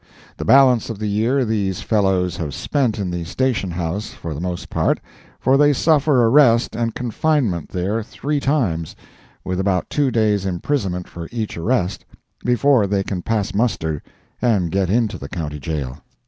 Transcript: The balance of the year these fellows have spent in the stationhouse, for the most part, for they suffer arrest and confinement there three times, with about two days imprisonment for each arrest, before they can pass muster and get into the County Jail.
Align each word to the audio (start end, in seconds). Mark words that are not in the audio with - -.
The 0.37 0.45
balance 0.45 0.89
of 0.89 0.97
the 0.97 1.05
year 1.07 1.45
these 1.45 1.81
fellows 1.81 2.35
have 2.37 2.55
spent 2.55 2.97
in 2.97 3.11
the 3.11 3.23
stationhouse, 3.23 4.09
for 4.09 4.33
the 4.33 4.41
most 4.41 4.67
part, 4.67 4.99
for 5.39 5.57
they 5.57 5.73
suffer 5.73 6.25
arrest 6.25 6.75
and 6.75 6.95
confinement 6.95 7.69
there 7.69 8.01
three 8.01 8.39
times, 8.39 8.95
with 9.43 9.59
about 9.59 9.91
two 9.91 10.09
days 10.09 10.43
imprisonment 10.43 11.07
for 11.07 11.29
each 11.31 11.55
arrest, 11.55 12.03
before 12.43 12.87
they 12.87 13.03
can 13.03 13.21
pass 13.21 13.53
muster 13.53 14.01
and 14.41 14.71
get 14.71 14.89
into 14.89 15.19
the 15.19 15.29
County 15.29 15.59
Jail. 15.59 15.99